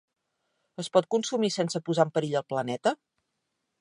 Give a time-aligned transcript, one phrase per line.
[0.83, 2.95] Es pot consumir sense posar en perill el planeta?